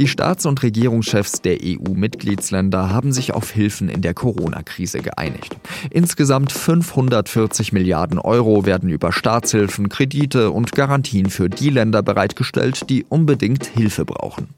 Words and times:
Die 0.00 0.08
Staats- 0.08 0.46
und 0.46 0.62
Regierungschefs 0.62 1.42
der 1.42 1.58
EU-Mitgliedsländer 1.62 2.88
haben 2.88 3.12
sich 3.12 3.34
auf 3.34 3.50
Hilfen 3.50 3.90
in 3.90 4.00
der 4.00 4.14
Corona-Krise 4.14 5.00
geeinigt. 5.00 5.58
Insgesamt 5.90 6.52
540 6.52 7.74
Milliarden 7.74 8.18
Euro 8.18 8.64
werden 8.64 8.88
über 8.88 9.12
Staatshilfen, 9.12 9.90
Kredite 9.90 10.52
und 10.52 10.72
Garantien 10.72 11.28
für 11.28 11.50
die 11.50 11.68
Länder 11.68 12.02
bereitgestellt, 12.02 12.88
die 12.88 13.04
unbedingt 13.10 13.66
Hilfe 13.66 14.06
brauchen. 14.06 14.48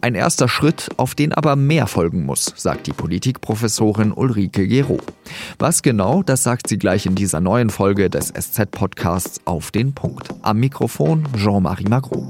Ein 0.00 0.14
erster 0.14 0.48
Schritt, 0.48 0.88
auf 0.96 1.14
den 1.14 1.34
aber 1.34 1.56
mehr 1.56 1.88
folgen 1.88 2.24
muss, 2.24 2.54
sagt 2.56 2.86
die 2.86 2.94
Politikprofessorin 2.94 4.12
Ulrike 4.12 4.66
Gero. 4.66 5.00
Was 5.58 5.82
genau, 5.82 6.22
das 6.22 6.42
sagt 6.42 6.68
sie 6.68 6.78
gleich 6.78 7.04
in 7.04 7.16
dieser 7.16 7.42
neuen 7.42 7.68
Folge 7.68 8.08
des 8.08 8.28
SZ-Podcasts 8.28 9.42
auf 9.44 9.70
den 9.70 9.92
Punkt. 9.92 10.30
Am 10.40 10.58
Mikrofon 10.58 11.28
Jean-Marie 11.36 11.84
Magro. 11.86 12.26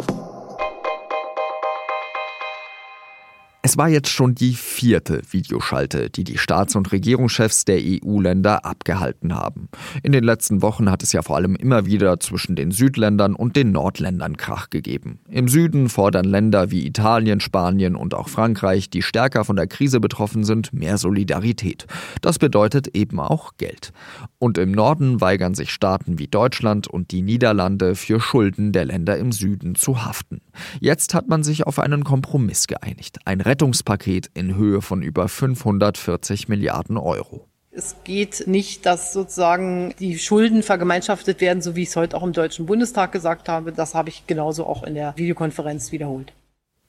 Es 3.66 3.76
war 3.76 3.88
jetzt 3.88 4.10
schon 4.10 4.36
die 4.36 4.54
vierte 4.54 5.22
Videoschalte, 5.28 6.08
die 6.08 6.22
die 6.22 6.38
Staats- 6.38 6.76
und 6.76 6.92
Regierungschefs 6.92 7.64
der 7.64 7.80
EU-Länder 7.82 8.64
abgehalten 8.64 9.34
haben. 9.34 9.70
In 10.04 10.12
den 10.12 10.22
letzten 10.22 10.62
Wochen 10.62 10.88
hat 10.88 11.02
es 11.02 11.12
ja 11.12 11.20
vor 11.22 11.34
allem 11.34 11.56
immer 11.56 11.84
wieder 11.84 12.20
zwischen 12.20 12.54
den 12.54 12.70
Südländern 12.70 13.34
und 13.34 13.56
den 13.56 13.72
Nordländern 13.72 14.36
Krach 14.36 14.70
gegeben. 14.70 15.18
Im 15.28 15.48
Süden 15.48 15.88
fordern 15.88 16.26
Länder 16.26 16.70
wie 16.70 16.86
Italien, 16.86 17.40
Spanien 17.40 17.96
und 17.96 18.14
auch 18.14 18.28
Frankreich, 18.28 18.88
die 18.88 19.02
stärker 19.02 19.44
von 19.44 19.56
der 19.56 19.66
Krise 19.66 19.98
betroffen 19.98 20.44
sind, 20.44 20.72
mehr 20.72 20.96
Solidarität. 20.96 21.88
Das 22.22 22.38
bedeutet 22.38 22.94
eben 22.94 23.18
auch 23.18 23.56
Geld. 23.58 23.92
Und 24.38 24.58
im 24.58 24.70
Norden 24.70 25.20
weigern 25.20 25.54
sich 25.56 25.72
Staaten 25.72 26.20
wie 26.20 26.28
Deutschland 26.28 26.86
und 26.86 27.10
die 27.10 27.22
Niederlande 27.22 27.96
für 27.96 28.20
Schulden 28.20 28.70
der 28.70 28.84
Länder 28.84 29.16
im 29.16 29.32
Süden 29.32 29.74
zu 29.74 30.04
haften. 30.04 30.40
Jetzt 30.78 31.14
hat 31.14 31.26
man 31.26 31.42
sich 31.42 31.66
auf 31.66 31.80
einen 31.80 32.04
Kompromiss 32.04 32.68
geeinigt. 32.68 33.18
Ein 33.24 33.40
Rettungspaket 33.56 34.30
in 34.34 34.54
Höhe 34.54 34.82
von 34.82 35.00
über 35.00 35.28
540 35.28 36.46
Milliarden 36.48 36.98
Euro. 36.98 37.46
Es 37.70 37.96
geht 38.04 38.46
nicht, 38.46 38.84
dass 38.84 39.14
sozusagen 39.14 39.94
die 39.98 40.18
Schulden 40.18 40.62
vergemeinschaftet 40.62 41.40
werden, 41.40 41.62
so 41.62 41.74
wie 41.74 41.84
ich 41.84 41.88
es 41.88 41.96
heute 41.96 42.18
auch 42.18 42.22
im 42.22 42.34
Deutschen 42.34 42.66
Bundestag 42.66 43.12
gesagt 43.12 43.48
habe. 43.48 43.72
Das 43.72 43.94
habe 43.94 44.10
ich 44.10 44.26
genauso 44.26 44.66
auch 44.66 44.82
in 44.82 44.94
der 44.94 45.16
Videokonferenz 45.16 45.90
wiederholt 45.90 46.34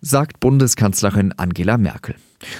sagt 0.01 0.39
Bundeskanzlerin 0.39 1.33
Angela 1.37 1.77
Merkel. 1.77 2.15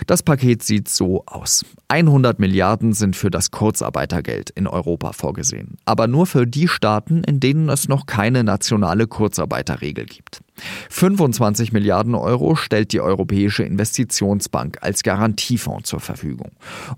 Das 0.08 0.24
Paket 0.24 0.64
sieht 0.64 0.90
so 0.90 1.24
aus. 1.28 1.64
100 1.88 2.40
Milliarden 2.40 2.94
sind 2.94 3.16
für 3.16 3.30
das 3.30 3.52
Kurzarbeitergeld 3.52 4.50
in 4.50 4.66
Europa 4.66 5.12
vorgesehen, 5.12 5.78
aber 5.86 6.08
nur 6.08 6.26
für 6.26 6.48
die 6.48 6.68
Staaten, 6.68 7.24
in 7.24 7.40
denen 7.40 7.70
es 7.70 7.88
noch 7.88 8.08
keine 8.08 8.44
nationale 8.44 9.06
Kurzarbeiterregel 9.06 10.06
gibt. 10.06 10.42
25 10.90 11.72
Milliarden 11.74 12.16
Euro 12.16 12.56
stellt 12.56 12.92
die 12.92 13.02
Europäische 13.02 13.64
Investitionsbank 13.64 14.80
als 14.82 15.04
Garantiefonds 15.04 15.88
zur 15.88 16.00
Verfügung. 16.00 16.54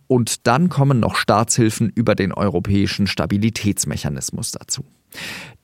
Und 0.08 0.48
dann 0.48 0.70
kommen 0.70 1.02
noch 1.02 1.16
Staatshilfen 1.16 1.92
über 1.94 2.16
den 2.16 2.32
Europäischen 2.32 3.08
Stabilitätsmechanismus 3.08 4.52
dazu. 4.52 4.86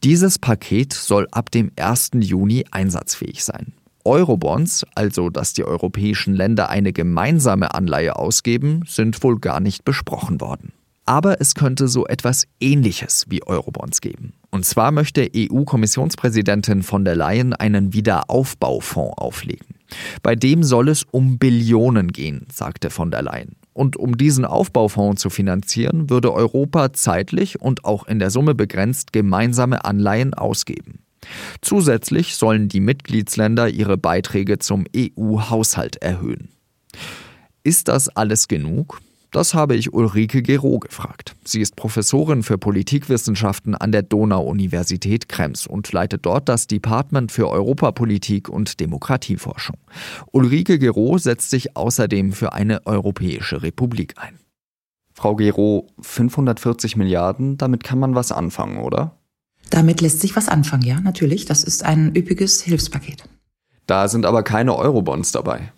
Dieses 0.03 0.37
Paket 0.37 0.91
soll 0.91 1.27
ab 1.31 1.51
dem 1.51 1.71
1. 1.77 2.11
Juni 2.15 2.65
einsatzfähig 2.71 3.43
sein. 3.45 3.73
Eurobonds, 4.05 4.85
also 4.95 5.29
dass 5.29 5.53
die 5.53 5.65
europäischen 5.65 6.35
Länder 6.35 6.69
eine 6.69 6.93
gemeinsame 6.93 7.73
Anleihe 7.73 8.15
ausgeben, 8.15 8.83
sind 8.87 9.21
wohl 9.23 9.39
gar 9.39 9.59
nicht 9.59 9.83
besprochen 9.83 10.39
worden. 10.39 10.71
Aber 11.05 11.39
es 11.39 11.53
könnte 11.53 11.87
so 11.87 12.07
etwas 12.07 12.45
Ähnliches 12.59 13.25
wie 13.29 13.45
Eurobonds 13.45 14.01
geben. 14.01 14.33
Und 14.49 14.65
zwar 14.65 14.91
möchte 14.91 15.29
EU-Kommissionspräsidentin 15.35 16.81
von 16.81 17.05
der 17.05 17.15
Leyen 17.15 17.53
einen 17.53 17.93
Wiederaufbaufonds 17.93 19.17
auflegen. 19.17 19.75
Bei 20.23 20.35
dem 20.35 20.63
soll 20.63 20.89
es 20.89 21.03
um 21.11 21.37
Billionen 21.37 22.11
gehen, 22.11 22.47
sagte 22.51 22.89
von 22.89 23.11
der 23.11 23.21
Leyen. 23.21 23.55
Und 23.73 23.97
um 23.97 24.17
diesen 24.17 24.45
Aufbaufonds 24.45 25.21
zu 25.21 25.29
finanzieren, 25.29 26.09
würde 26.09 26.33
Europa 26.33 26.93
zeitlich 26.93 27.61
und 27.61 27.85
auch 27.85 28.07
in 28.07 28.19
der 28.19 28.31
Summe 28.31 28.55
begrenzt 28.55 29.13
gemeinsame 29.13 29.85
Anleihen 29.85 30.33
ausgeben. 30.33 31.04
Zusätzlich 31.61 32.35
sollen 32.35 32.69
die 32.69 32.79
Mitgliedsländer 32.79 33.69
ihre 33.69 33.97
Beiträge 33.97 34.59
zum 34.59 34.85
EU-Haushalt 34.95 35.97
erhöhen. 35.97 36.49
Ist 37.63 37.87
das 37.87 38.09
alles 38.09 38.47
genug? 38.47 38.99
Das 39.35 39.53
habe 39.53 39.75
ich 39.75 39.93
Ulrike 39.93 40.41
Gero 40.41 40.79
gefragt. 40.79 41.35
Sie 41.43 41.59
ist 41.59 41.75
Professorin 41.75 42.41
für 42.41 42.57
Politikwissenschaften 42.57 43.75
an 43.75 43.91
der 43.91 44.01
Donau-Universität 44.01 45.27
Krems 45.27 45.67
und 45.67 45.91
leitet 45.91 46.25
dort 46.25 46.47
das 46.47 46.67
Department 46.67 47.33
für 47.33 47.49
Europapolitik 47.49 48.47
und 48.47 48.79
Demokratieforschung. 48.79 49.75
Ulrike 50.31 50.79
Gero 50.79 51.17
setzt 51.17 51.49
sich 51.49 51.75
außerdem 51.75 52.31
für 52.31 52.53
eine 52.53 52.85
europäische 52.85 53.61
Republik 53.61 54.13
ein. 54.15 54.39
Frau 55.13 55.35
Gero, 55.35 55.87
540 55.99 56.95
Milliarden, 56.95 57.57
damit 57.57 57.83
kann 57.83 57.99
man 57.99 58.15
was 58.15 58.31
anfangen, 58.31 58.77
oder? 58.77 59.17
Damit 59.75 59.99
lässt 59.99 60.21
sich 60.21 60.37
was 60.37 60.47
anfangen, 60.47 60.83
ja, 60.83 61.01
natürlich. 61.01 61.43
Das 61.43 61.61
ist 61.61 61.83
ein 61.83 62.15
üppiges 62.15 62.61
Hilfspaket. 62.61 63.25
Da 63.87 64.07
sind 64.07 64.25
aber 64.25 64.41
keine 64.41 64.73
Eurobonds 64.73 65.33
dabei. 65.33 65.73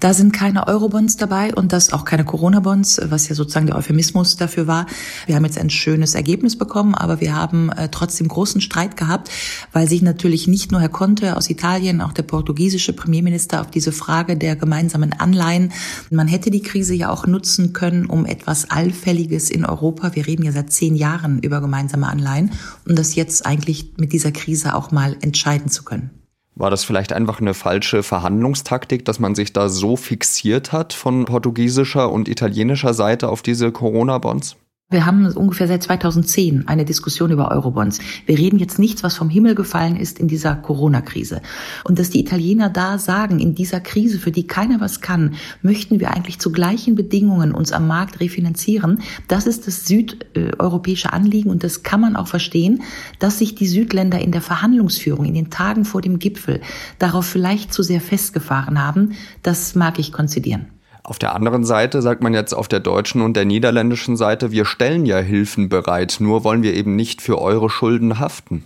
Da 0.00 0.12
sind 0.12 0.32
keine 0.32 0.66
Eurobonds 0.66 1.16
dabei 1.16 1.54
und 1.54 1.72
das 1.72 1.92
auch 1.92 2.04
keine 2.04 2.24
Corona-Bonds, 2.24 3.00
was 3.04 3.28
ja 3.28 3.34
sozusagen 3.34 3.66
der 3.66 3.76
Euphemismus 3.76 4.36
dafür 4.36 4.66
war. 4.66 4.86
Wir 5.26 5.36
haben 5.36 5.44
jetzt 5.44 5.58
ein 5.58 5.70
schönes 5.70 6.14
Ergebnis 6.14 6.56
bekommen, 6.56 6.94
aber 6.94 7.20
wir 7.20 7.34
haben 7.34 7.70
äh, 7.70 7.88
trotzdem 7.88 8.28
großen 8.28 8.60
Streit 8.60 8.96
gehabt, 8.96 9.30
weil 9.72 9.88
sich 9.88 10.02
natürlich 10.02 10.46
nicht 10.48 10.70
nur 10.70 10.80
Herr 10.80 10.90
Conte 10.90 11.36
aus 11.36 11.48
Italien, 11.48 12.00
auch 12.02 12.12
der 12.12 12.24
portugiesische 12.24 12.92
Premierminister 12.92 13.60
auf 13.60 13.70
diese 13.70 13.92
Frage 13.92 14.36
der 14.36 14.56
gemeinsamen 14.56 15.12
Anleihen, 15.12 15.72
man 16.10 16.28
hätte 16.28 16.50
die 16.50 16.62
Krise 16.62 16.94
ja 16.94 17.10
auch 17.10 17.26
nutzen 17.26 17.72
können, 17.72 18.06
um 18.06 18.26
etwas 18.26 18.70
Allfälliges 18.70 19.50
in 19.50 19.64
Europa, 19.64 20.14
wir 20.14 20.26
reden 20.26 20.44
ja 20.44 20.52
seit 20.52 20.72
zehn 20.72 20.94
Jahren 20.94 21.38
über 21.40 21.60
gemeinsame 21.60 22.06
Anleihen, 22.06 22.52
um 22.86 22.94
das 22.96 23.14
jetzt 23.14 23.46
eigentlich 23.46 23.92
mit 23.96 24.12
dieser 24.12 24.32
Krise 24.32 24.74
auch 24.74 24.90
mal 24.90 25.16
entscheiden 25.20 25.70
zu 25.70 25.84
können. 25.84 26.15
War 26.58 26.70
das 26.70 26.84
vielleicht 26.84 27.12
einfach 27.12 27.38
eine 27.38 27.52
falsche 27.52 28.02
Verhandlungstaktik, 28.02 29.04
dass 29.04 29.18
man 29.18 29.34
sich 29.34 29.52
da 29.52 29.68
so 29.68 29.94
fixiert 29.94 30.72
hat 30.72 30.94
von 30.94 31.26
portugiesischer 31.26 32.10
und 32.10 32.28
italienischer 32.28 32.94
Seite 32.94 33.28
auf 33.28 33.42
diese 33.42 33.70
Corona-Bonds? 33.72 34.56
Wir 34.88 35.04
haben 35.04 35.26
ungefähr 35.26 35.66
seit 35.66 35.82
2010 35.82 36.68
eine 36.68 36.84
Diskussion 36.84 37.32
über 37.32 37.50
Eurobonds. 37.50 37.98
Wir 38.24 38.38
reden 38.38 38.60
jetzt 38.60 38.78
nichts, 38.78 39.02
was 39.02 39.16
vom 39.16 39.28
Himmel 39.28 39.56
gefallen 39.56 39.96
ist 39.96 40.20
in 40.20 40.28
dieser 40.28 40.54
Corona-Krise. 40.54 41.42
Und 41.82 41.98
dass 41.98 42.10
die 42.10 42.20
Italiener 42.20 42.70
da 42.70 42.96
sagen, 42.96 43.40
in 43.40 43.56
dieser 43.56 43.80
Krise, 43.80 44.20
für 44.20 44.30
die 44.30 44.46
keiner 44.46 44.80
was 44.80 45.00
kann, 45.00 45.34
möchten 45.60 45.98
wir 45.98 46.12
eigentlich 46.12 46.38
zu 46.38 46.52
gleichen 46.52 46.94
Bedingungen 46.94 47.50
uns 47.52 47.72
am 47.72 47.88
Markt 47.88 48.20
refinanzieren. 48.20 49.00
Das 49.26 49.48
ist 49.48 49.66
das 49.66 49.86
südeuropäische 49.86 51.12
Anliegen 51.12 51.50
und 51.50 51.64
das 51.64 51.82
kann 51.82 52.00
man 52.00 52.14
auch 52.14 52.28
verstehen, 52.28 52.84
dass 53.18 53.40
sich 53.40 53.56
die 53.56 53.66
Südländer 53.66 54.20
in 54.20 54.30
der 54.30 54.40
Verhandlungsführung, 54.40 55.24
in 55.24 55.34
den 55.34 55.50
Tagen 55.50 55.84
vor 55.84 56.00
dem 56.00 56.20
Gipfel 56.20 56.60
darauf 57.00 57.26
vielleicht 57.26 57.72
zu 57.72 57.82
sehr 57.82 58.00
festgefahren 58.00 58.80
haben. 58.80 59.14
Das 59.42 59.74
mag 59.74 59.98
ich 59.98 60.12
konzidieren. 60.12 60.75
Auf 61.06 61.20
der 61.20 61.36
anderen 61.36 61.62
Seite 61.64 62.02
sagt 62.02 62.20
man 62.20 62.34
jetzt 62.34 62.52
auf 62.52 62.66
der 62.66 62.80
deutschen 62.80 63.22
und 63.22 63.36
der 63.36 63.44
niederländischen 63.44 64.16
Seite, 64.16 64.50
wir 64.50 64.64
stellen 64.64 65.06
ja 65.06 65.18
Hilfen 65.18 65.68
bereit, 65.68 66.16
nur 66.18 66.42
wollen 66.42 66.64
wir 66.64 66.74
eben 66.74 66.96
nicht 66.96 67.22
für 67.22 67.40
eure 67.40 67.70
Schulden 67.70 68.18
haften. 68.18 68.64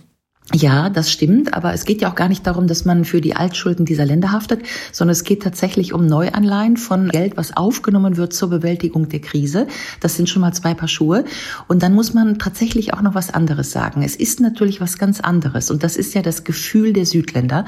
Ja, 0.53 0.89
das 0.89 1.09
stimmt, 1.09 1.53
aber 1.53 1.73
es 1.73 1.85
geht 1.85 2.01
ja 2.01 2.11
auch 2.11 2.15
gar 2.15 2.27
nicht 2.27 2.45
darum, 2.45 2.67
dass 2.67 2.83
man 2.83 3.05
für 3.05 3.21
die 3.21 3.35
Altschulden 3.35 3.85
dieser 3.85 4.05
Länder 4.05 4.33
haftet, 4.33 4.63
sondern 4.91 5.13
es 5.13 5.23
geht 5.23 5.41
tatsächlich 5.41 5.93
um 5.93 6.05
Neuanleihen 6.05 6.75
von 6.75 7.07
Geld, 7.07 7.37
was 7.37 7.55
aufgenommen 7.55 8.17
wird 8.17 8.33
zur 8.33 8.49
Bewältigung 8.49 9.07
der 9.07 9.21
Krise. 9.21 9.67
Das 10.01 10.17
sind 10.17 10.27
schon 10.27 10.41
mal 10.41 10.51
zwei 10.51 10.73
Paar 10.73 10.89
Schuhe. 10.89 11.23
Und 11.69 11.83
dann 11.83 11.93
muss 11.93 12.13
man 12.13 12.37
tatsächlich 12.37 12.93
auch 12.93 13.01
noch 13.01 13.15
was 13.15 13.33
anderes 13.33 13.71
sagen. 13.71 14.03
Es 14.03 14.17
ist 14.17 14.41
natürlich 14.41 14.81
was 14.81 14.97
ganz 14.97 15.21
anderes 15.21 15.71
und 15.71 15.83
das 15.83 15.95
ist 15.95 16.13
ja 16.15 16.21
das 16.21 16.43
Gefühl 16.43 16.91
der 16.91 17.05
Südländer. 17.05 17.63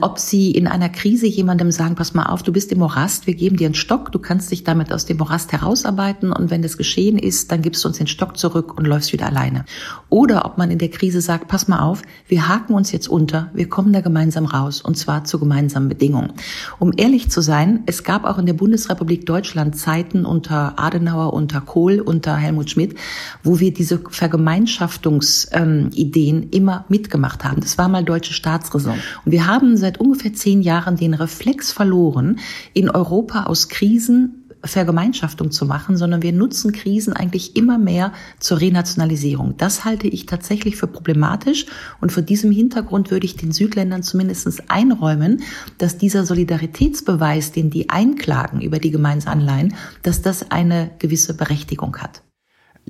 Ob 0.00 0.18
sie 0.18 0.50
in 0.50 0.66
einer 0.66 0.88
Krise 0.88 1.28
jemandem 1.28 1.70
sagen, 1.70 1.94
pass 1.94 2.12
mal 2.12 2.26
auf, 2.26 2.42
du 2.42 2.52
bist 2.52 2.72
im 2.72 2.80
Morast, 2.80 3.28
wir 3.28 3.34
geben 3.34 3.56
dir 3.56 3.66
einen 3.66 3.74
Stock, 3.74 4.10
du 4.10 4.18
kannst 4.18 4.50
dich 4.50 4.64
damit 4.64 4.92
aus 4.92 5.06
dem 5.06 5.18
Morast 5.18 5.52
herausarbeiten 5.52 6.32
und 6.32 6.50
wenn 6.50 6.62
das 6.62 6.76
geschehen 6.76 7.18
ist, 7.18 7.52
dann 7.52 7.62
gibst 7.62 7.84
du 7.84 7.88
uns 7.88 7.98
den 7.98 8.08
Stock 8.08 8.36
zurück 8.36 8.76
und 8.76 8.86
läufst 8.86 9.12
wieder 9.12 9.26
alleine. 9.26 9.64
Oder 10.08 10.44
ob 10.44 10.58
man 10.58 10.72
in 10.72 10.78
der 10.78 10.90
Krise 10.90 11.20
sagt, 11.20 11.46
pass 11.46 11.68
mal 11.68 11.78
auf, 11.78 11.99
wir 12.28 12.48
haken 12.48 12.74
uns 12.74 12.92
jetzt 12.92 13.08
unter, 13.08 13.50
wir 13.52 13.68
kommen 13.68 13.92
da 13.92 14.00
gemeinsam 14.00 14.46
raus 14.46 14.80
und 14.80 14.96
zwar 14.96 15.24
zu 15.24 15.38
gemeinsamen 15.38 15.88
Bedingungen. 15.88 16.32
Um 16.78 16.92
ehrlich 16.96 17.30
zu 17.30 17.40
sein, 17.40 17.82
es 17.86 18.04
gab 18.04 18.24
auch 18.24 18.38
in 18.38 18.46
der 18.46 18.54
Bundesrepublik 18.54 19.26
Deutschland 19.26 19.76
Zeiten 19.76 20.24
unter 20.24 20.78
Adenauer, 20.78 21.32
unter 21.32 21.60
Kohl, 21.60 22.00
unter 22.00 22.36
Helmut 22.36 22.70
Schmidt, 22.70 22.96
wo 23.42 23.60
wir 23.60 23.72
diese 23.72 24.00
Vergemeinschaftungsideen 24.08 26.42
ähm, 26.42 26.48
immer 26.50 26.84
mitgemacht 26.88 27.44
haben. 27.44 27.60
Das 27.60 27.78
war 27.78 27.88
mal 27.88 28.04
deutsche 28.04 28.32
Staatsräson. 28.32 28.98
Und 29.24 29.32
wir 29.32 29.46
haben 29.46 29.76
seit 29.76 29.98
ungefähr 29.98 30.32
zehn 30.32 30.62
Jahren 30.62 30.96
den 30.96 31.14
Reflex 31.14 31.72
verloren, 31.72 32.38
in 32.72 32.90
Europa 32.90 33.44
aus 33.44 33.68
Krisen 33.68 34.39
Vergemeinschaftung 34.62 35.50
zu 35.50 35.64
machen, 35.64 35.96
sondern 35.96 36.22
wir 36.22 36.32
nutzen 36.32 36.72
Krisen 36.72 37.12
eigentlich 37.12 37.56
immer 37.56 37.78
mehr 37.78 38.12
zur 38.38 38.60
Renationalisierung. 38.60 39.56
Das 39.56 39.84
halte 39.84 40.06
ich 40.08 40.26
tatsächlich 40.26 40.76
für 40.76 40.86
problematisch 40.86 41.66
und 42.00 42.12
vor 42.12 42.22
diesem 42.22 42.50
Hintergrund 42.50 43.10
würde 43.10 43.26
ich 43.26 43.36
den 43.36 43.52
Südländern 43.52 44.02
zumindest 44.02 44.70
einräumen, 44.70 45.42
dass 45.78 45.98
dieser 45.98 46.24
Solidaritätsbeweis, 46.24 47.52
den 47.52 47.70
die 47.70 47.90
einklagen 47.90 48.60
über 48.60 48.78
die 48.78 48.90
Gemeinsanleihen, 48.90 49.74
dass 50.02 50.22
das 50.22 50.50
eine 50.50 50.90
gewisse 50.98 51.34
Berechtigung 51.34 51.96
hat. 51.98 52.22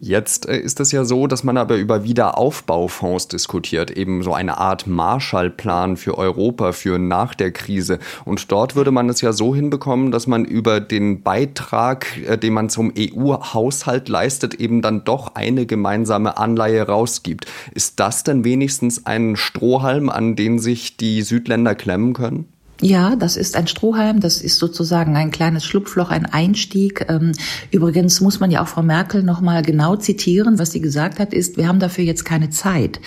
Jetzt 0.03 0.49
äh, 0.49 0.59
ist 0.59 0.81
es 0.81 0.93
ja 0.93 1.05
so, 1.05 1.27
dass 1.27 1.45
man 1.45 1.57
aber 1.57 1.77
über 1.77 2.05
Wiederaufbaufonds 2.05 3.29
diskutiert, 3.29 3.91
eben 3.91 4.23
so 4.23 4.33
eine 4.33 4.59
Art 4.59 4.87
Marshallplan 4.87 5.97
für 5.97 6.17
Europa 6.17 6.73
für 6.73 6.99
nach 6.99 7.35
der 7.35 7.53
Krise. 7.53 7.99
Und 8.25 8.51
dort 8.51 8.77
würde 8.77 8.93
man 8.93 9.09
es 9.09 9.21
ja 9.21 9.33
so 9.33 9.55
hinbekommen, 9.55 10.11
dass 10.11 10.27
man 10.27 10.45
über 10.45 10.81
den 10.81 11.23
Beitrag, 11.23 12.07
äh, 12.27 12.39
den 12.39 12.55
man 12.55 12.71
zum 12.71 12.93
EU-Haushalt 12.97 14.09
leistet, 14.09 14.55
eben 14.55 14.81
dann 14.81 15.05
doch 15.05 15.35
eine 15.35 15.67
gemeinsame 15.67 16.39
Anleihe 16.39 16.83
rausgibt. 16.83 17.47
Ist 17.75 18.01
das 18.01 18.25
denn 18.25 18.45
wenigstens 18.45 19.05
ein 19.07 19.37
Strohhalm, 19.37 20.09
an 20.09 20.35
den 20.35 20.59
sich 20.59 20.97
die 20.97 21.23
Südländer 21.23 21.75
klemmen 21.75 22.15
können? 22.15 22.49
Ja, 22.83 23.15
das 23.15 23.37
ist 23.37 23.57
ein 23.57 23.67
Strohhalm, 23.67 24.21
das 24.21 24.41
ist 24.41 24.59
sozusagen 24.59 25.15
ein 25.15 25.31
kleines 25.31 25.67
Schlupfloch, 25.67 26.09
ein 26.09 26.25
Einstieg. 26.25 27.05
Ähm, 27.11 27.33
übrigens 27.71 28.23
muss 28.23 28.41
man 28.41 28.51
ja 28.51 28.63
auch 28.63 28.69
Frau 28.69 28.83
Merkel 28.83 29.23
nochmal 29.23 29.61
genau 29.61 29.97
zitieren. 29.97 30.59
Was 30.59 30.73
sie 30.73 30.81
gesagt 30.81 31.19
hat, 31.19 31.35
ist, 31.35 31.59
wir 31.59 31.69
haben 31.69 31.79
dafür 31.79 32.05
jetzt 32.05 32.25
keine 32.25 32.49
Zeit. 32.49 32.99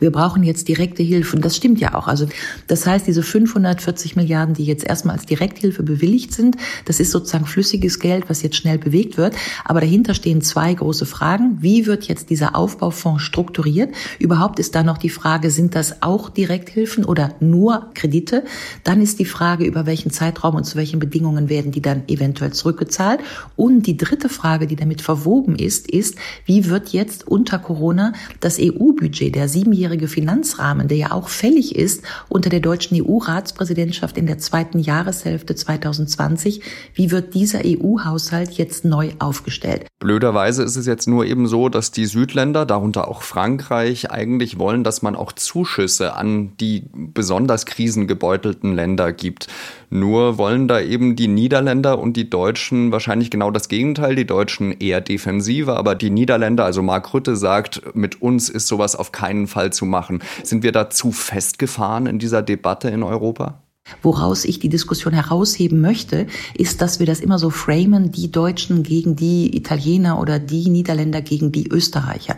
Wir 0.00 0.12
brauchen 0.12 0.42
jetzt 0.42 0.68
direkte 0.68 1.02
Hilfe. 1.02 1.36
Und 1.36 1.44
das 1.46 1.56
stimmt 1.56 1.80
ja 1.80 1.94
auch. 1.94 2.08
Also 2.08 2.26
das 2.66 2.86
heißt, 2.86 3.06
diese 3.06 3.22
540 3.22 4.16
Milliarden, 4.16 4.54
die 4.54 4.64
jetzt 4.64 4.84
erstmal 4.84 5.16
als 5.16 5.24
Direkthilfe 5.24 5.82
bewilligt 5.82 6.34
sind, 6.34 6.58
das 6.84 7.00
ist 7.00 7.10
sozusagen 7.10 7.46
flüssiges 7.46 8.00
Geld, 8.00 8.28
was 8.28 8.42
jetzt 8.42 8.56
schnell 8.56 8.76
bewegt 8.76 9.16
wird. 9.16 9.34
Aber 9.64 9.80
dahinter 9.80 10.12
stehen 10.12 10.42
zwei 10.42 10.74
große 10.74 11.06
Fragen. 11.06 11.56
Wie 11.62 11.86
wird 11.86 12.04
jetzt 12.04 12.28
dieser 12.28 12.54
Aufbaufonds 12.54 13.22
strukturiert? 13.22 13.94
Überhaupt 14.18 14.58
ist 14.58 14.74
da 14.74 14.82
noch 14.82 14.98
die 14.98 15.08
Frage, 15.08 15.50
sind 15.50 15.74
das 15.74 16.02
auch 16.02 16.28
Direkthilfen 16.28 17.06
oder 17.06 17.34
nur 17.40 17.88
Kredite? 17.94 18.44
Dann 18.84 19.00
ist 19.00 19.20
die 19.20 19.21
Frage, 19.24 19.64
über 19.64 19.86
welchen 19.86 20.10
Zeitraum 20.10 20.54
und 20.54 20.64
zu 20.64 20.76
welchen 20.76 21.00
Bedingungen 21.00 21.48
werden 21.48 21.72
die 21.72 21.82
dann 21.82 22.02
eventuell 22.08 22.52
zurückgezahlt. 22.52 23.20
Und 23.56 23.86
die 23.86 23.96
dritte 23.96 24.28
Frage, 24.28 24.66
die 24.66 24.76
damit 24.76 25.02
verwoben 25.02 25.56
ist, 25.56 25.90
ist, 25.90 26.16
wie 26.46 26.68
wird 26.68 26.90
jetzt 26.90 27.26
unter 27.26 27.58
Corona 27.58 28.12
das 28.40 28.58
EU-Budget, 28.60 29.34
der 29.34 29.48
siebenjährige 29.48 30.08
Finanzrahmen, 30.08 30.88
der 30.88 30.96
ja 30.96 31.12
auch 31.12 31.28
fällig 31.28 31.76
ist 31.76 32.02
unter 32.28 32.50
der 32.50 32.60
deutschen 32.60 33.00
EU-Ratspräsidentschaft 33.02 34.16
in 34.16 34.26
der 34.26 34.38
zweiten 34.38 34.78
Jahreshälfte 34.78 35.54
2020, 35.54 36.62
wie 36.94 37.10
wird 37.10 37.34
dieser 37.34 37.60
EU-Haushalt 37.64 38.52
jetzt 38.52 38.84
neu 38.84 39.10
aufgestellt? 39.18 39.86
Blöderweise 39.98 40.62
ist 40.62 40.76
es 40.76 40.86
jetzt 40.86 41.06
nur 41.06 41.26
eben 41.26 41.46
so, 41.46 41.68
dass 41.68 41.90
die 41.90 42.06
Südländer, 42.06 42.66
darunter 42.66 43.08
auch 43.08 43.22
Frankreich, 43.22 44.10
eigentlich 44.10 44.58
wollen, 44.58 44.84
dass 44.84 45.02
man 45.02 45.16
auch 45.16 45.32
Zuschüsse 45.32 46.14
an 46.14 46.56
die 46.58 46.84
besonders 46.92 47.66
krisengebeutelten 47.66 48.74
Länder 48.74 49.11
gibt. 49.12 49.48
Nur 49.90 50.38
wollen 50.38 50.68
da 50.68 50.80
eben 50.80 51.16
die 51.16 51.28
Niederländer 51.28 51.98
und 51.98 52.16
die 52.16 52.30
Deutschen 52.30 52.92
wahrscheinlich 52.92 53.30
genau 53.30 53.50
das 53.50 53.68
Gegenteil. 53.68 54.14
Die 54.14 54.26
Deutschen 54.26 54.72
eher 54.78 55.00
defensiver, 55.00 55.76
aber 55.76 55.94
die 55.94 56.10
Niederländer, 56.10 56.64
also 56.64 56.82
Mark 56.82 57.12
Rütte 57.12 57.36
sagt, 57.36 57.94
mit 57.94 58.22
uns 58.22 58.48
ist 58.48 58.68
sowas 58.68 58.96
auf 58.96 59.12
keinen 59.12 59.46
Fall 59.46 59.72
zu 59.72 59.84
machen. 59.84 60.22
Sind 60.42 60.62
wir 60.62 60.72
da 60.72 60.90
zu 60.90 61.12
festgefahren 61.12 62.06
in 62.06 62.18
dieser 62.18 62.42
Debatte 62.42 62.88
in 62.88 63.02
Europa? 63.02 63.62
Woraus 64.02 64.44
ich 64.44 64.58
die 64.58 64.68
Diskussion 64.68 65.12
herausheben 65.12 65.80
möchte, 65.80 66.26
ist, 66.54 66.80
dass 66.80 66.98
wir 66.98 67.06
das 67.06 67.20
immer 67.20 67.38
so 67.38 67.50
framen, 67.50 68.10
die 68.10 68.30
Deutschen 68.30 68.82
gegen 68.82 69.16
die 69.16 69.56
Italiener 69.56 70.20
oder 70.20 70.38
die 70.38 70.68
Niederländer 70.70 71.22
gegen 71.22 71.52
die 71.52 71.68
Österreicher. 71.68 72.36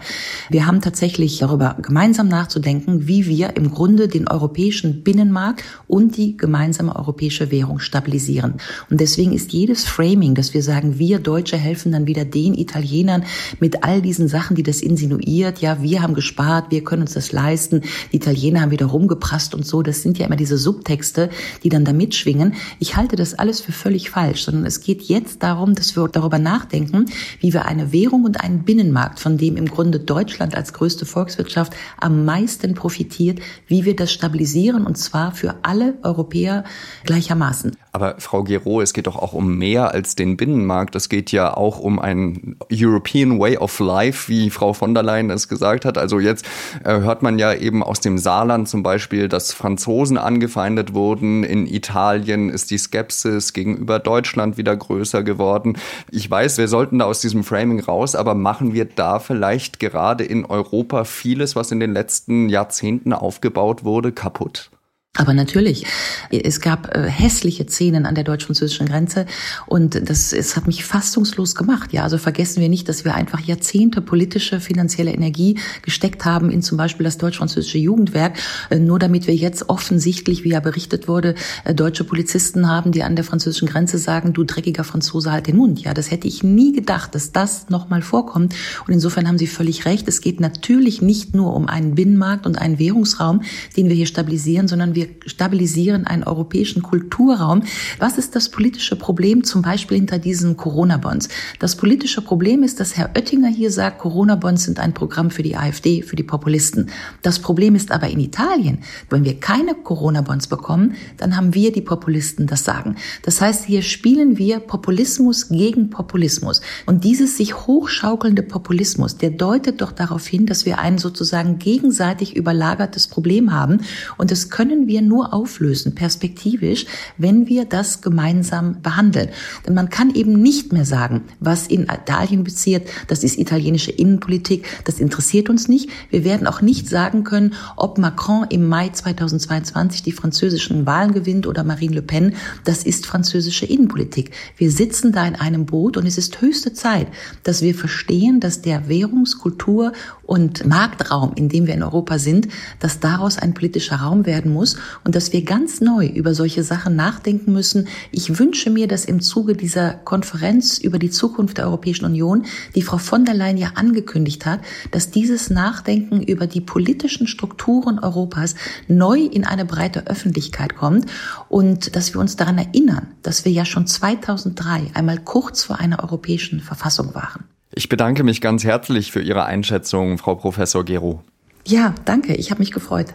Wir 0.51 0.67
haben 0.67 0.83
tatsächlich 0.83 1.39
darüber 1.39 1.77
gemeinsam 1.81 2.29
nachzudenken, 2.29 3.09
wie 3.09 3.27
wir 3.27 3.57
im 3.57 3.71
Grunde 3.71 4.09
den 4.09 4.29
europäischen 4.29 5.03
Binnenmarkt 5.03 5.65
und 5.87 6.17
die 6.17 6.37
gemeinsame 6.37 6.95
europäische 6.95 7.51
Währung 7.51 7.79
stabilisieren. 7.79 8.55
Und 8.91 9.01
deswegen 9.01 9.33
ist 9.33 9.53
jedes 9.53 9.85
Framing, 9.85 10.35
dass 10.35 10.53
wir 10.53 10.63
sagen, 10.63 10.99
wir 10.99 11.19
Deutsche 11.19 11.57
helfen 11.57 11.93
dann 11.93 12.07
wieder 12.07 12.25
den 12.25 12.55
Italienern 12.55 13.25
mit 13.61 13.85
all 13.85 14.03
diesen 14.03 14.29
Sachen, 14.29 14.57
die 14.57 14.63
das 14.63 14.81
insinuiert, 14.81 15.59
ja, 15.61 15.81
wir 15.83 16.03
haben 16.03 16.15
gespart, 16.15 16.71
wir 16.71 16.85
können 16.85 17.03
uns 17.03 17.15
das 17.15 17.33
leisten, 17.33 17.83
die 18.13 18.17
Italiener 18.17 18.61
haben 18.61 18.71
wieder 18.71 18.87
rumgeprasst 18.87 19.55
und 19.55 19.67
so, 19.67 19.83
das 19.83 20.03
sind 20.03 20.19
ja 20.19 20.27
immer 20.27 20.37
diese 20.37 20.59
Subtexte, 20.59 21.31
die 21.63 21.69
dann 21.69 21.85
da 21.85 21.93
mitschwingen. 21.93 22.55
Ich 22.79 22.97
halte 22.97 23.17
das 23.17 23.35
alles 23.35 23.61
für 23.61 23.73
völlig 23.73 24.11
falsch, 24.11 24.45
sondern 24.45 24.67
es 24.67 24.81
geht 24.81 25.03
jetzt 25.03 25.43
darum, 25.43 25.75
dass 25.75 25.97
wir 25.97 26.09
darüber 26.09 26.39
nachdenken, 26.39 27.07
wie 27.41 27.53
wir 27.53 27.65
eine 27.67 27.93
Währung 27.93 28.25
und 28.25 28.41
einen 28.41 28.65
Binnenmarkt, 28.65 29.21
von 29.21 29.39
dem 29.39 29.57
im 29.57 29.67
Grunde 29.67 30.01
Deutschland 30.01 30.55
als 30.55 30.73
größte 30.73 31.07
Volkswirtschaft 31.07 31.73
am 32.01 32.25
meisten 32.25 32.75
profitiert, 32.75 33.41
wie 33.67 33.85
wir 33.85 33.97
das 33.97 34.13
stabilisieren 34.13 34.87
und 34.87 34.97
zwar 34.99 35.33
für 35.33 35.57
alle 35.63 35.95
Europäer 36.03 36.65
gleichermaßen. 37.05 37.73
Aber 37.93 38.17
Frau 38.19 38.43
Gero, 38.43 38.81
es 38.81 38.93
geht 38.93 39.07
doch 39.07 39.17
auch 39.17 39.35
um 39.35 39.57
mehr 39.57 39.93
als 39.93 40.17
den 40.17 40.37
Binnenmarkt. 40.37 40.97
Es 40.97 41.09
geht 41.09 41.31
ja 41.31 41.57
auch 41.57 41.79
um 41.79 42.01
ein 42.01 42.57
European 42.73 43.39
Way 43.39 43.59
of 43.59 43.79
Life, 43.79 44.29
wie 44.29 44.51
Frau 44.51 44.73
von 44.73 44.95
der 44.95 45.05
Leyen 45.05 45.31
es 45.31 45.49
gesagt 45.49 45.85
hat. 45.85 45.97
Also 45.97 46.19
jetzt 46.19 46.45
äh, 46.83 47.01
hört 47.01 47.23
man 47.23 47.39
ja 47.39 47.55
eben 47.55 47.85
aus 47.85 48.01
dem 48.01 48.19
Saarland 48.19 48.69
zum 48.69 48.83
Beispiel, 48.83 49.29
dass 49.29 49.53
Franzosen 49.53 50.19
angefeindet 50.19 50.93
wurden. 50.93 51.24
In 51.45 51.67
Italien 51.67 52.51
ist 52.51 52.71
die 52.71 52.79
Skepsis 52.79 53.53
gegenüber 53.53 53.99
Deutschland 53.99 54.59
wieder 54.59 54.77
größer 54.77 55.23
geworden. 55.23 55.79
Ich 56.11 56.31
weiß, 56.31 56.59
wir 56.59 56.69
sollten 56.69 56.99
da 56.99 57.07
aus 57.07 57.21
diesem 57.21 57.45
Framing 57.45 57.81
raus, 57.81 58.15
aber 58.15 58.35
machen 58.35 58.75
wir 58.75 58.85
da 58.85 59.19
vielleicht 59.19 59.81
gerade 59.81 60.25
in 60.25 60.45
Europa 60.45 61.05
vieles, 61.05 61.57
was 61.57 61.73
in 61.73 61.81
den 61.81 61.93
letzten 61.93 62.49
Jahrzehnten 62.49 63.13
aufgebaut 63.13 63.85
wurde, 63.85 64.13
kaputt? 64.13 64.71
Aber 65.17 65.33
natürlich, 65.33 65.87
es 66.33 66.61
gab 66.61 66.97
äh, 66.97 67.09
hässliche 67.09 67.67
Szenen 67.67 68.05
an 68.05 68.17
der 68.17 68.25
deutsch-französischen 68.25 68.87
Grenze 68.87 69.27
und 69.65 70.09
das 70.11 70.33
es 70.33 70.57
hat 70.57 70.67
mich 70.67 70.85
fassungslos 70.85 71.55
gemacht. 71.55 71.93
Ja, 71.93 72.03
also 72.03 72.19
vergessen 72.19 72.61
wir 72.61 72.69
nicht, 72.69 72.89
dass 72.89 73.05
wir 73.05 73.15
einfach 73.15 73.39
Jahrzehnte 73.39 74.01
politische, 74.01 74.59
finanzielle 74.59 75.13
Energie 75.13 75.61
gesteckt 75.83 76.25
haben 76.25 76.51
in 76.51 76.63
zum 76.63 76.79
Beispiel 76.79 77.05
das 77.05 77.17
deutsch-französische 77.19 77.79
Jugendwerk, 77.79 78.37
äh, 78.71 78.81
nur 78.81 78.99
damit 78.99 79.29
wir 79.29 79.37
jetzt 79.37 79.69
offensichtlich, 79.69 80.43
wie 80.43 80.51
ja 80.51 80.59
berichtet 80.59 81.07
wurde, 81.07 81.37
äh, 81.63 81.77
deutsche 81.77 82.03
Polizisten 82.03 82.69
haben, 82.69 82.91
die 82.91 83.05
an 83.05 83.15
der 83.15 83.25
französischen 83.25 83.69
Grenze 83.69 83.99
sagen, 83.99 84.33
du 84.33 84.43
dreckiger 84.43 84.83
Franzose, 84.83 85.31
halt 85.31 85.47
den 85.47 85.57
Mund. 85.57 85.79
Ja, 85.81 85.95
das 85.95 86.11
hätte 86.11 86.27
ich 86.27 86.43
nie 86.43 86.73
gedacht, 86.73 87.15
dass 87.15 87.31
das 87.31 87.71
nochmal 87.71 88.03
vorkommt. 88.03 88.53
Und 88.85 88.93
insofern 88.93 89.29
haben 89.29 89.39
Sie 89.39 89.47
völlig 89.47 89.85
recht. 89.85 90.09
Es 90.09 90.21
geht 90.21 90.41
natürlich 90.41 91.03
nicht 91.03 91.37
nur 91.37 91.55
um 91.55 91.69
einen 91.69 91.95
Binnenmarkt 91.95 92.47
und 92.47 92.59
einen 92.59 92.81
Währungsraum, 92.81 93.43
den 93.77 93.89
wir 93.89 93.95
hier 93.95 94.07
stabilisieren, 94.07 94.67
sondern 94.67 94.97
wir 94.97 95.04
wir 95.05 95.29
stabilisieren 95.29 96.07
einen 96.07 96.25
europäischen 96.25 96.83
Kulturraum. 96.83 97.63
Was 97.99 98.19
ist 98.19 98.35
das 98.37 98.49
politische 98.51 98.97
Problem 98.97 99.45
zum 99.45 99.63
Beispiel 99.63 99.99
hinter 99.99 100.19
diesen 100.19 100.57
Corona-Bonds? 100.57 101.29
Das 101.59 101.77
politische 101.77 102.23
Problem 102.23 102.63
ist, 102.63 102.81
dass 102.81 102.97
Herr 102.97 103.11
Oettinger 103.15 103.49
hier 103.49 103.71
sagt, 103.71 103.99
Corona-Bonds 103.99 104.65
sind 104.65 104.79
ein 104.79 104.95
Programm 104.95 105.31
für 105.31 105.43
die 105.43 105.57
AfD, 105.57 106.03
für 106.03 106.17
die 106.17 106.23
Populisten. 106.23 106.91
Das 107.23 107.39
Problem 107.39 107.75
ist 107.75 107.91
aber 107.91 108.09
in 108.09 108.21
Italien, 108.21 108.79
wenn 109.11 109.25
wir 109.25 109.39
keine 109.41 109.75
Corona-Bonds 109.75 110.47
bekommen, 110.49 110.95
dann 111.17 111.37
haben 111.37 111.55
wir 111.55 111.73
die 111.73 111.81
Populisten 111.81 112.47
das 112.47 112.65
Sagen. 112.65 112.97
Das 113.23 113.41
heißt, 113.41 113.65
hier 113.65 113.83
spielen 113.83 114.39
wir 114.39 114.61
Populismus 114.61 115.49
gegen 115.49 115.91
Populismus. 115.91 116.61
Und 116.87 117.05
dieses 117.05 117.37
sich 117.37 117.67
hochschaukelnde 117.67 118.43
Populismus, 118.43 119.17
der 119.17 119.31
deutet 119.31 119.81
doch 119.81 119.93
darauf 119.93 120.27
hin, 120.27 120.47
dass 120.47 120.67
wir 120.67 120.79
ein 120.79 120.99
sozusagen 120.99 121.59
gegenseitig 121.59 122.37
überlagertes 122.37 123.09
Problem 123.09 123.53
haben. 123.53 123.81
Und 124.17 124.31
das 124.31 124.51
können 124.51 124.87
wir 124.87 124.94
wir 124.95 125.03
nur 125.03 125.35
auflösen, 125.35 125.97
perspektivisch, 125.97 126.87
wenn 127.19 127.49
wir 127.49 127.65
das 127.65 128.01
gemeinsam 128.01 128.81
behandeln. 128.81 129.29
Denn 129.67 129.75
man 129.75 129.91
kann 129.91 130.15
eben 130.15 130.41
nicht 130.41 130.73
mehr 130.73 130.85
sagen, 130.85 131.23
was 131.41 131.67
in 131.67 131.83
Italien 131.83 132.45
passiert, 132.45 132.89
das 133.09 133.25
ist 133.25 133.37
italienische 133.37 133.91
Innenpolitik, 133.91 134.67
das 134.85 135.01
interessiert 135.01 135.51
uns 135.51 135.67
nicht. 135.67 135.91
Wir 136.11 136.23
werden 136.23 136.47
auch 136.47 136.61
nicht 136.61 136.89
sagen 136.89 137.25
können, 137.25 137.55
ob 137.77 137.99
Macron 137.99 138.47
im 138.51 138.69
Mai 138.69 138.91
2022 138.91 140.05
die 140.05 140.13
französischen 140.13 140.87
Wahlen 140.87 141.13
gewinnt 141.13 141.49
oder 141.49 141.65
Marine 141.65 141.97
Le 141.97 142.03
Pen, 142.03 142.37
das 142.65 142.85
ist 142.85 143.05
französische 143.05 143.67
Innenpolitik. 143.67 144.31
Wir 144.57 144.71
sitzen 144.71 145.11
da 145.11 145.27
in 145.27 145.35
einem 145.35 145.67
Boot 145.67 145.97
und 145.97 146.07
es 146.07 146.19
ist 146.19 146.41
höchste 146.41 146.73
Zeit, 146.73 147.09
dass 147.43 147.63
wir 147.63 147.75
verstehen, 147.75 148.39
dass 148.39 148.63
der 148.63 148.89
Währungskultur 148.89 149.93
und 150.23 150.65
Marktraum, 150.65 151.33
in 151.35 151.49
dem 151.49 151.67
wir 151.67 151.75
in 151.75 151.83
Europa 151.83 152.21
sind, 152.21 152.47
dass 152.79 153.01
daraus 153.01 153.39
ein 153.39 153.55
politischer 153.55 153.97
Raum 153.97 154.27
werden 154.27 154.53
muss 154.53 154.77
und 155.05 155.15
dass 155.15 155.33
wir 155.33 155.45
ganz 155.45 155.81
neu 155.81 156.07
über 156.07 156.35
solche 156.35 156.63
Sachen 156.63 156.97
nachdenken 156.97 157.53
müssen. 157.53 157.89
Ich 158.11 158.39
wünsche 158.39 158.71
mir, 158.71 158.89
dass 158.89 159.05
im 159.05 159.21
Zuge 159.21 159.55
dieser 159.55 159.95
Konferenz 159.95 160.79
über 160.79 160.99
die 160.99 161.11
Zukunft 161.11 161.59
der 161.59 161.67
Europäischen 161.67 162.05
Union, 162.05 162.47
die 162.75 162.83
Frau 162.83 162.99
von 162.99 163.25
der 163.25 163.35
Leyen 163.35 163.57
ja 163.57 163.73
angekündigt 163.75 164.47
hat, 164.47 164.61
dass 164.91 165.11
dieses 165.11 165.51
Nachdenken 165.51 166.23
über 166.23 166.47
die 166.47 166.61
politischen 166.61 167.27
Strukturen 167.27 167.99
Europas 167.99 168.55
neu 168.89 169.21
in 169.21 169.45
eine 169.45 169.65
breite 169.65 170.07
Öffentlichkeit 170.07 170.77
kommt 170.77 171.11
und 171.49 171.97
dass 171.97 172.15
wir 172.15 172.21
uns 172.21 172.37
daran 172.37 172.59
erinnern, 172.59 173.09
dass 173.23 173.45
wir 173.45 173.53
ja 173.53 173.65
schon 173.65 173.87
2003 173.87 174.91
einmal 174.95 175.19
kurz 175.19 175.65
vor 175.65 175.79
einer 175.79 176.03
europäischen 176.03 176.61
Verfassung 176.61 177.15
waren. 177.15 177.45
Ich 177.77 177.89
bedanke 177.89 178.23
mich 178.23 178.41
ganz 178.41 178.65
herzlich 178.65 179.11
für 179.11 179.21
Ihre 179.21 179.45
Einschätzung, 179.47 180.19
Frau 180.19 180.37
Professor 180.37 180.85
Gero. 180.85 181.23
Ja, 181.67 181.95
danke. 182.05 182.35
Ich 182.35 182.51
habe 182.51 182.61
mich 182.61 182.71
gefreut. 182.71 183.15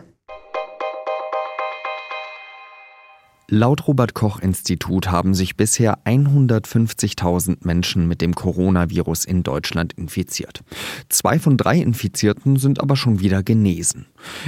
Laut 3.51 3.87
Robert 3.87 4.13
Koch 4.13 4.39
Institut 4.39 5.09
haben 5.09 5.33
sich 5.33 5.57
bisher 5.57 5.97
150.000 6.05 7.65
Menschen 7.65 8.07
mit 8.07 8.21
dem 8.21 8.35
Coronavirus 8.35 9.25
in 9.25 9.41
Deutschland 9.41 9.93
infiziert. 9.93 10.61
Zwei 11.09 11.39
von 11.39 11.57
drei 11.57 11.79
Infizierten 11.79 12.57
sind 12.57 12.79
aber 12.79 12.95
schon 12.95 13.21
wieder 13.21 13.41
genesen. 13.41 14.05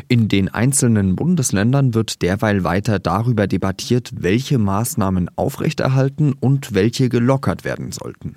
In 0.08 0.27
den 0.27 0.50
einzelnen 0.50 1.15
Bundesländern 1.15 1.96
wird 1.96 2.22
derweil 2.22 2.63
weiter 2.63 3.00
darüber 3.00 3.48
debattiert, 3.48 4.12
welche 4.13 4.60
Maßnahmen 4.60 5.31
aufrechterhalten 5.36 6.34
und 6.39 6.75
welche 6.75 7.10
gelockert 7.10 7.63
werden 7.63 7.91
sollten. 7.91 8.36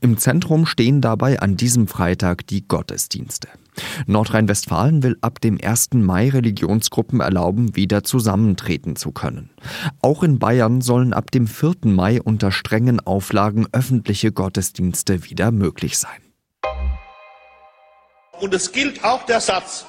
Im 0.00 0.18
Zentrum 0.18 0.66
stehen 0.66 1.00
dabei 1.00 1.40
an 1.40 1.56
diesem 1.56 1.86
Freitag 1.86 2.46
die 2.46 2.66
Gottesdienste. 2.66 3.48
Nordrhein-Westfalen 4.06 5.02
will 5.02 5.16
ab 5.20 5.40
dem 5.40 5.58
1. 5.62 5.94
Mai 5.94 6.30
Religionsgruppen 6.30 7.20
erlauben, 7.20 7.74
wieder 7.76 8.04
zusammentreten 8.04 8.96
zu 8.96 9.12
können. 9.12 9.50
Auch 10.00 10.22
in 10.22 10.38
Bayern 10.38 10.80
sollen 10.80 11.12
ab 11.12 11.30
dem 11.30 11.46
4. 11.46 11.74
Mai 11.84 12.20
unter 12.22 12.52
strengen 12.52 13.00
Auflagen 13.00 13.66
öffentliche 13.72 14.32
Gottesdienste 14.32 15.24
wieder 15.24 15.50
möglich 15.50 15.98
sein. 15.98 16.20
Und 18.40 18.54
es 18.54 18.72
gilt 18.72 19.04
auch 19.04 19.24
der 19.26 19.40
Satz, 19.40 19.86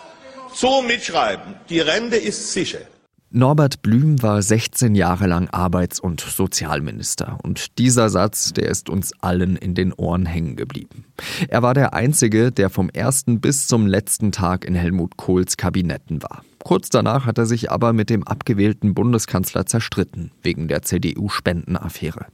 so 0.54 0.82
mitschreiben, 0.82 1.56
die 1.70 1.80
Rente 1.80 2.16
ist 2.16 2.54
sicher. 2.54 2.80
Norbert 3.38 3.82
Blüm 3.82 4.24
war 4.24 4.42
16 4.42 4.96
Jahre 4.96 5.28
lang 5.28 5.50
Arbeits- 5.50 6.00
und 6.00 6.22
Sozialminister 6.22 7.38
und 7.44 7.78
dieser 7.80 8.08
Satz, 8.08 8.54
der 8.54 8.70
ist 8.70 8.90
uns 8.90 9.12
allen 9.20 9.58
in 9.58 9.76
den 9.76 9.92
Ohren 9.92 10.26
hängen 10.26 10.56
geblieben. 10.56 11.04
Er 11.50 11.62
war 11.62 11.74
der 11.74 11.94
einzige, 11.94 12.54
der 12.54 12.70
vom 12.70 12.90
ersten 12.90 13.42
bis 13.42 13.68
zum 13.68 13.88
letzten 13.88 14.32
Tag 14.32 14.64
in 14.64 14.74
Helmut 14.74 15.18
Kohls 15.18 15.58
Kabinetten 15.58 16.24
war. 16.24 16.44
Kurz 16.64 16.88
danach 16.88 17.26
hat 17.26 17.38
er 17.38 17.46
sich 17.46 17.70
aber 17.70 17.92
mit 17.92 18.10
dem 18.10 18.24
abgewählten 18.24 18.94
Bundeskanzler 18.94 19.66
zerstritten, 19.66 20.32
wegen 20.42 20.70
der 20.70 20.84
CDU-Spendenaffäre. 20.84 22.28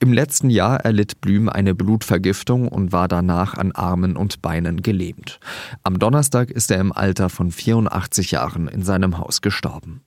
Im 0.00 0.14
letzten 0.14 0.48
Jahr 0.48 0.80
erlitt 0.80 1.20
Blüm 1.20 1.50
eine 1.50 1.74
Blutvergiftung 1.74 2.68
und 2.68 2.90
war 2.90 3.06
danach 3.06 3.52
an 3.52 3.72
Armen 3.72 4.16
und 4.16 4.40
Beinen 4.40 4.80
gelähmt. 4.80 5.40
Am 5.82 5.98
Donnerstag 5.98 6.50
ist 6.50 6.70
er 6.70 6.80
im 6.80 6.92
Alter 6.92 7.28
von 7.28 7.50
84 7.50 8.30
Jahren 8.30 8.66
in 8.66 8.82
seinem 8.82 9.18
Haus 9.18 9.42
gestorben. 9.42 10.00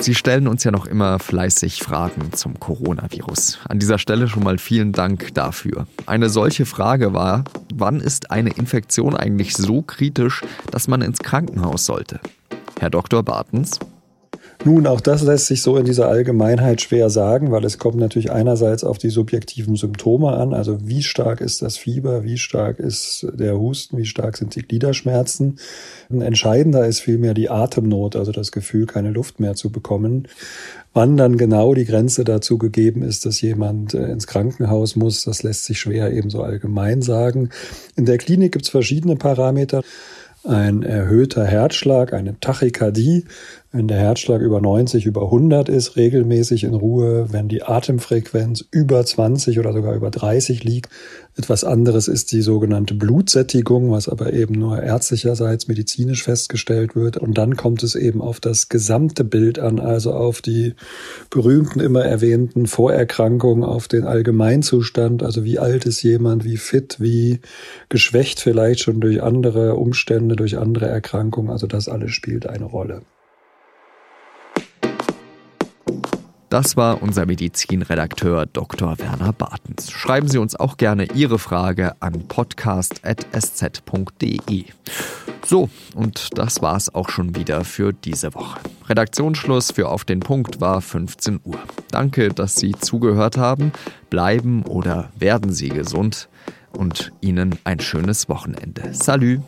Sie 0.00 0.14
stellen 0.14 0.48
uns 0.48 0.64
ja 0.64 0.70
noch 0.70 0.86
immer 0.86 1.18
fleißig 1.18 1.82
Fragen 1.82 2.32
zum 2.32 2.58
Coronavirus. 2.58 3.58
An 3.68 3.78
dieser 3.78 3.98
Stelle 3.98 4.28
schon 4.28 4.42
mal 4.42 4.56
vielen 4.56 4.92
Dank 4.92 5.34
dafür. 5.34 5.86
Eine 6.06 6.30
solche 6.30 6.64
Frage 6.64 7.12
war, 7.12 7.44
wann 7.74 8.00
ist 8.00 8.30
eine 8.30 8.48
Infektion 8.48 9.14
eigentlich 9.14 9.54
so 9.54 9.82
kritisch, 9.82 10.40
dass 10.70 10.88
man 10.88 11.02
ins 11.02 11.18
Krankenhaus 11.18 11.84
sollte? 11.84 12.18
Herr 12.80 12.88
Dr. 12.88 13.22
Bartens? 13.22 13.78
Nun, 14.62 14.86
auch 14.86 15.00
das 15.00 15.22
lässt 15.22 15.46
sich 15.46 15.62
so 15.62 15.78
in 15.78 15.86
dieser 15.86 16.08
Allgemeinheit 16.08 16.82
schwer 16.82 17.08
sagen, 17.08 17.50
weil 17.50 17.64
es 17.64 17.78
kommt 17.78 17.96
natürlich 17.96 18.30
einerseits 18.30 18.84
auf 18.84 18.98
die 18.98 19.08
subjektiven 19.08 19.74
Symptome 19.74 20.32
an, 20.32 20.52
also 20.52 20.76
wie 20.86 21.02
stark 21.02 21.40
ist 21.40 21.62
das 21.62 21.78
Fieber, 21.78 22.24
wie 22.24 22.36
stark 22.36 22.78
ist 22.78 23.26
der 23.32 23.58
Husten, 23.58 23.96
wie 23.96 24.04
stark 24.04 24.36
sind 24.36 24.54
die 24.54 24.60
Gliederschmerzen. 24.60 25.58
Entscheidender 26.10 26.86
ist 26.86 27.00
vielmehr 27.00 27.32
die 27.32 27.48
Atemnot, 27.48 28.16
also 28.16 28.32
das 28.32 28.52
Gefühl, 28.52 28.84
keine 28.84 29.12
Luft 29.12 29.40
mehr 29.40 29.54
zu 29.54 29.72
bekommen. 29.72 30.28
Wann 30.92 31.16
dann 31.16 31.38
genau 31.38 31.72
die 31.72 31.86
Grenze 31.86 32.24
dazu 32.24 32.58
gegeben 32.58 33.02
ist, 33.02 33.24
dass 33.24 33.40
jemand 33.40 33.94
äh, 33.94 34.10
ins 34.10 34.26
Krankenhaus 34.26 34.94
muss, 34.94 35.24
das 35.24 35.42
lässt 35.42 35.64
sich 35.64 35.80
schwer 35.80 36.12
ebenso 36.12 36.42
allgemein 36.42 37.00
sagen. 37.00 37.48
In 37.96 38.04
der 38.04 38.18
Klinik 38.18 38.52
gibt 38.52 38.66
es 38.66 38.70
verschiedene 38.70 39.16
Parameter 39.16 39.82
ein 40.44 40.82
erhöhter 40.82 41.44
Herzschlag, 41.44 42.12
eine 42.12 42.38
Tachykardie, 42.40 43.24
wenn 43.72 43.86
der 43.86 43.98
Herzschlag 43.98 44.40
über 44.40 44.60
90, 44.60 45.06
über 45.06 45.22
100 45.22 45.68
ist, 45.68 45.94
regelmäßig 45.94 46.64
in 46.64 46.74
Ruhe, 46.74 47.32
wenn 47.32 47.46
die 47.46 47.62
Atemfrequenz 47.62 48.64
über 48.72 49.04
20 49.04 49.60
oder 49.60 49.72
sogar 49.72 49.94
über 49.94 50.10
30 50.10 50.64
liegt. 50.64 50.90
Etwas 51.36 51.62
anderes 51.62 52.08
ist 52.08 52.32
die 52.32 52.42
sogenannte 52.42 52.94
Blutsättigung, 52.94 53.92
was 53.92 54.08
aber 54.08 54.32
eben 54.32 54.54
nur 54.54 54.82
ärztlicherseits 54.82 55.68
medizinisch 55.68 56.24
festgestellt 56.24 56.96
wird. 56.96 57.16
Und 57.16 57.38
dann 57.38 57.56
kommt 57.56 57.84
es 57.84 57.94
eben 57.94 58.20
auf 58.20 58.40
das 58.40 58.68
gesamte 58.68 59.22
Bild 59.22 59.60
an, 59.60 59.78
also 59.78 60.14
auf 60.14 60.42
die 60.42 60.74
berühmten, 61.30 61.78
immer 61.78 62.04
erwähnten 62.04 62.66
Vorerkrankungen, 62.66 63.62
auf 63.62 63.86
den 63.86 64.04
Allgemeinzustand, 64.04 65.22
also 65.22 65.44
wie 65.44 65.60
alt 65.60 65.86
ist 65.86 66.02
jemand, 66.02 66.44
wie 66.44 66.56
fit, 66.56 66.96
wie 66.98 67.38
geschwächt 67.88 68.40
vielleicht 68.40 68.80
schon 68.80 69.00
durch 69.00 69.22
andere 69.22 69.76
Umstände, 69.76 70.34
durch 70.34 70.58
andere 70.58 70.86
Erkrankungen. 70.86 71.52
Also 71.52 71.68
das 71.68 71.88
alles 71.88 72.10
spielt 72.10 72.48
eine 72.48 72.64
Rolle. 72.64 73.02
Das 76.50 76.76
war 76.76 77.00
unser 77.00 77.24
Medizinredakteur 77.26 78.44
Dr. 78.44 78.98
Werner 78.98 79.32
Bartens. 79.32 79.92
Schreiben 79.92 80.26
Sie 80.26 80.38
uns 80.38 80.56
auch 80.56 80.76
gerne 80.78 81.04
Ihre 81.14 81.38
Frage 81.38 81.94
an 82.00 82.26
podcast.sz.de. 82.26 83.14
So, 85.46 85.70
und 85.94 86.36
das 86.36 86.60
war's 86.60 86.92
auch 86.92 87.08
schon 87.08 87.36
wieder 87.36 87.62
für 87.64 87.92
diese 87.92 88.34
Woche. 88.34 88.58
Redaktionsschluss 88.88 89.70
für 89.70 89.88
Auf 89.88 90.04
den 90.04 90.18
Punkt 90.18 90.60
war 90.60 90.80
15 90.80 91.38
Uhr. 91.44 91.60
Danke, 91.92 92.30
dass 92.30 92.56
Sie 92.56 92.72
zugehört 92.72 93.36
haben. 93.36 93.70
Bleiben 94.10 94.64
oder 94.64 95.10
werden 95.16 95.52
Sie 95.52 95.68
gesund 95.68 96.28
und 96.72 97.12
Ihnen 97.20 97.60
ein 97.62 97.78
schönes 97.78 98.28
Wochenende. 98.28 98.92
Salü! 98.92 99.40